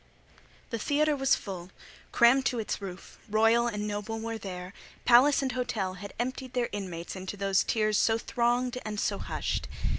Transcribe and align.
The 0.71 0.79
theatre 0.79 1.15
was 1.15 1.35
full—crammed 1.35 2.43
to 2.47 2.57
its 2.57 2.81
roof: 2.81 3.19
royal 3.29 3.67
and 3.67 3.87
noble 3.87 4.19
were 4.19 4.39
there: 4.39 4.73
palace 5.05 5.43
and 5.43 5.51
hotel 5.51 5.93
had 5.93 6.15
emptied 6.17 6.53
their 6.53 6.69
inmates 6.71 7.15
into 7.15 7.37
those 7.37 7.63
tiers 7.63 7.99
so 7.99 8.17
thronged 8.17 8.79
and 8.83 8.99
so 8.99 9.19
hushed. 9.19 9.67